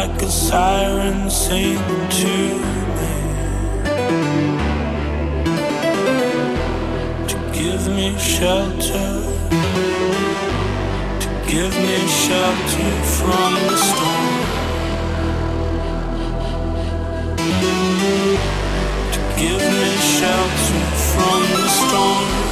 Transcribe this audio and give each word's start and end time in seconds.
like 0.00 0.22
a 0.22 0.30
siren 0.30 1.28
singing 1.28 2.08
to 2.20 2.36
me. 2.96 3.14
To 7.30 7.36
give 7.52 7.84
me 7.96 8.08
shelter 8.18 9.10
to 11.22 11.28
give 11.52 11.74
me 11.86 11.98
shelter 12.22 12.90
from 13.16 13.52
the 13.68 13.76
storm. 13.88 14.36
To 19.14 19.20
give 19.42 19.64
me 19.80 19.90
shelter 20.16 20.82
from 21.10 21.40
the 21.56 21.68
storm. 21.80 22.49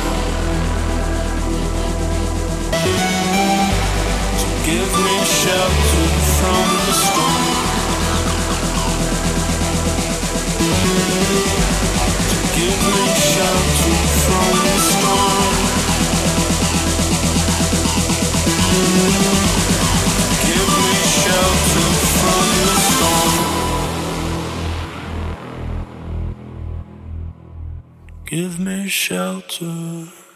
Give 4.68 4.92
me 5.04 5.16
shelter 5.24 6.08
from 6.36 6.66
the 6.84 6.92
storm. 7.04 7.44
To 12.30 12.38
give 12.56 12.80
me 12.94 13.04
shelter 13.32 13.96
from 14.24 14.52
the 14.66 14.78
storm. 14.90 15.54
Give 20.48 20.70
me 20.84 20.94
shelter 21.22 21.88
from 22.18 22.46
the 22.66 22.76
storm. 22.88 23.34
Give 28.26 28.54
me 28.60 28.78
shelter. 28.88 30.27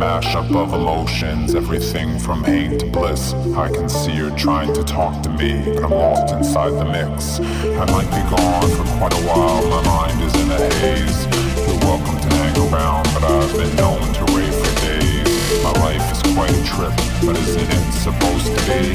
Mashup 0.00 0.54
of 0.56 0.72
emotions, 0.72 1.54
everything 1.54 2.18
from 2.18 2.42
pain 2.42 2.78
to 2.78 2.86
bliss. 2.86 3.32
I 3.54 3.68
can 3.68 3.88
see 3.88 4.12
you're 4.12 4.36
trying 4.36 4.72
to 4.74 4.82
talk 4.82 5.22
to 5.22 5.30
me, 5.30 5.62
but 5.74 5.84
I'm 5.84 5.90
lost 5.90 6.34
inside 6.34 6.70
the 6.70 6.84
mix. 6.84 7.38
I 7.38 7.84
might 7.92 8.10
be 8.10 8.22
gone 8.28 8.68
for 8.76 8.84
quite 8.98 9.12
a 9.12 9.22
while, 9.28 9.62
my 9.68 9.82
mind 9.84 10.20
is 10.22 10.34
in 10.42 10.50
a 10.50 10.58
haze. 10.80 11.26
You're 11.66 11.80
welcome 11.84 12.18
to 12.18 12.28
hang 12.36 12.56
around, 12.72 13.04
but 13.14 13.24
I've 13.24 13.52
been 13.52 13.76
known 13.76 14.00
to 14.00 14.24
rave 14.32 14.54
for 14.54 14.74
days. 14.86 15.62
My 15.62 15.72
life 15.84 16.06
is 16.12 16.22
quite 16.34 16.50
a 16.50 16.64
trip, 16.64 16.96
but 17.26 17.36
isn't 17.36 17.70
it 17.70 17.92
supposed 17.92 18.46
to 18.46 18.60
be? 18.68 18.92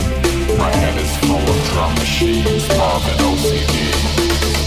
My 0.57 0.71
head 0.71 0.97
is 0.97 1.15
full 1.17 1.37
of 1.37 1.57
drum 1.69 1.93
machines, 1.95 2.67
love 2.69 3.05
and 3.07 3.19
OCD. 3.21 4.64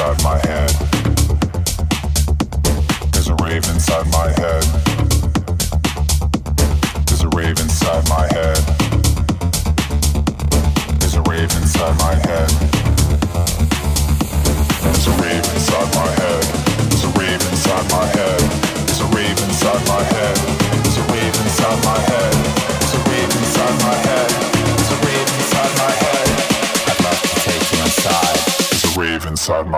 Inside 0.00 0.22
my 0.22 0.38
head 0.46 0.90
rave 3.42 3.68
inside 3.68 4.06
my 4.10 4.28
head. 4.40 4.89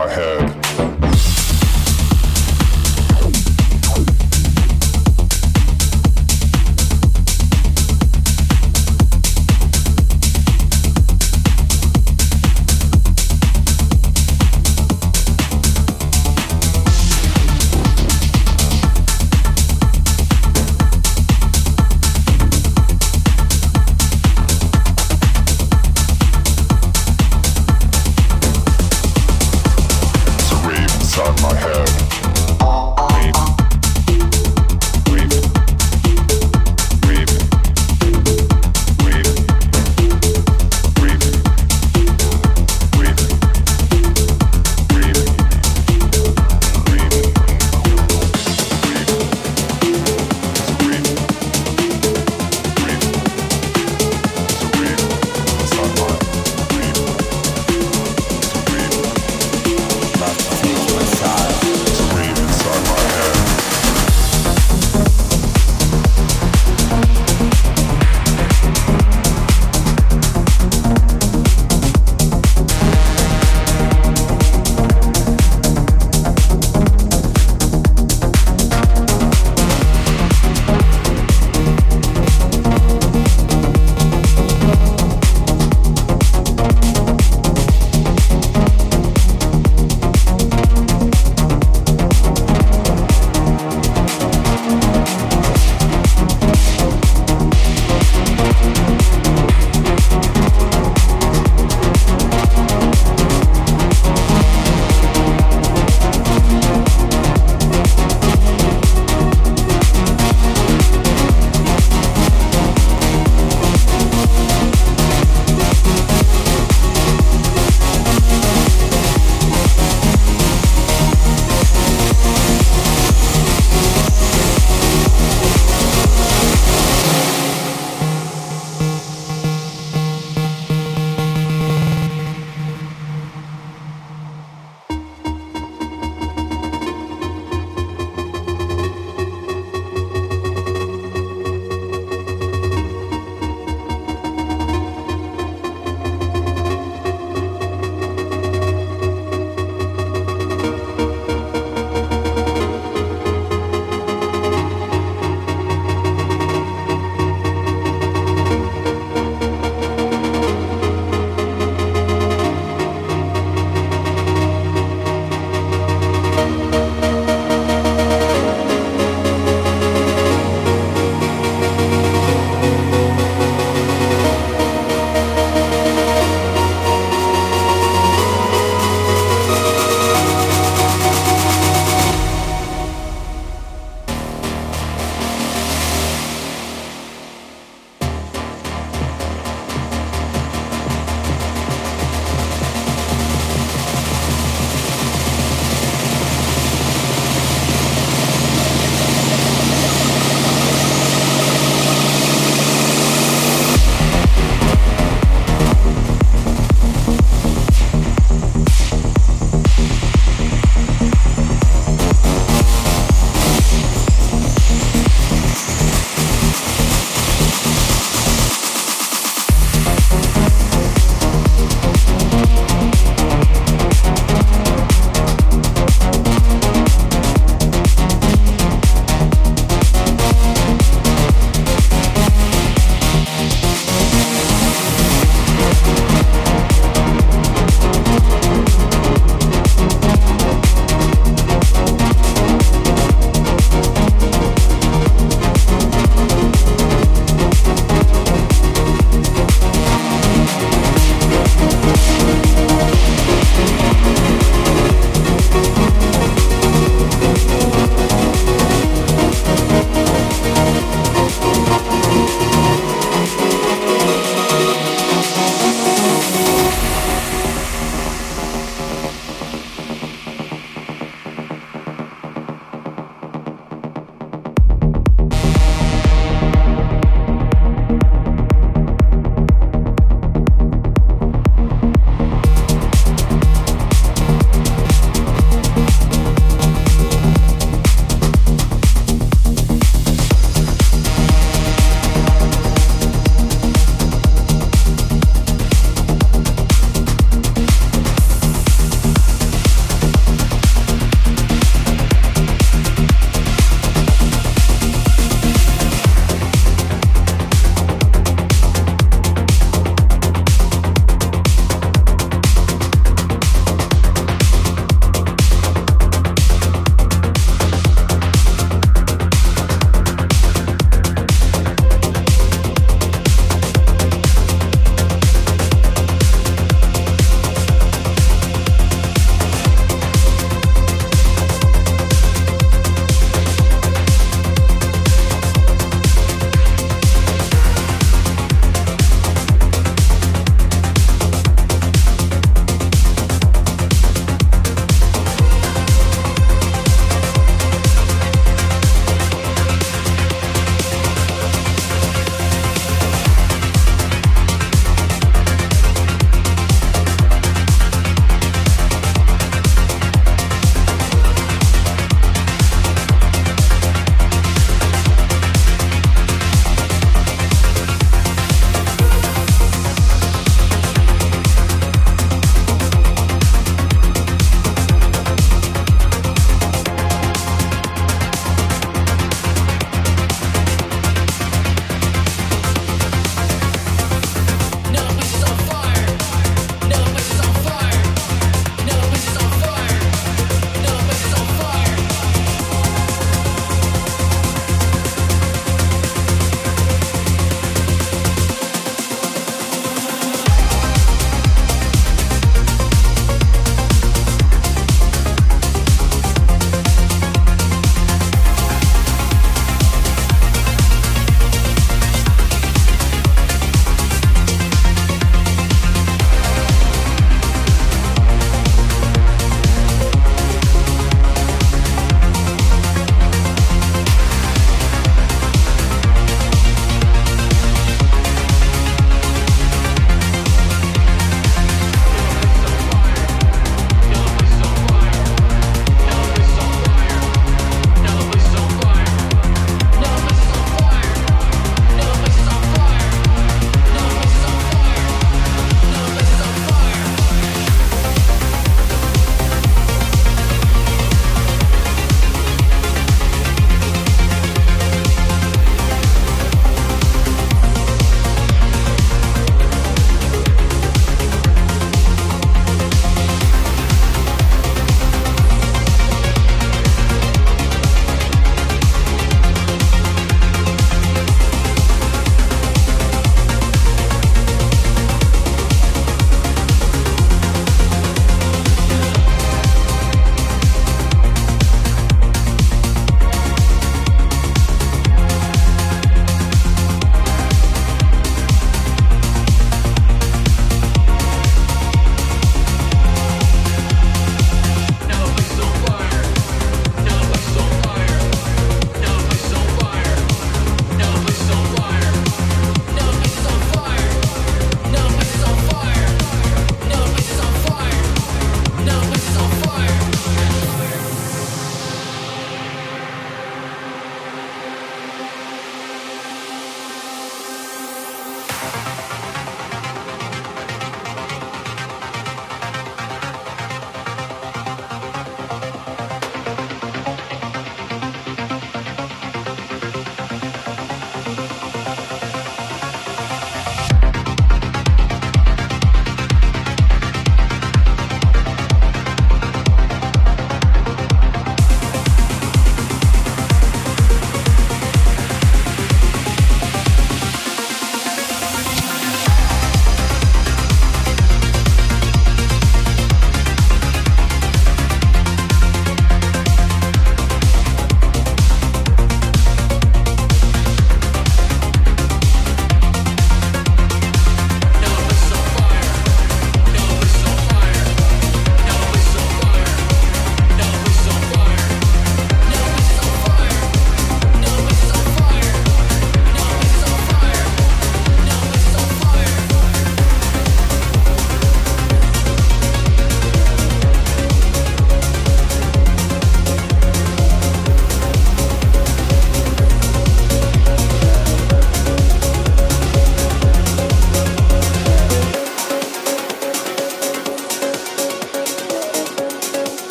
My 0.00 0.08
head. 0.08 0.49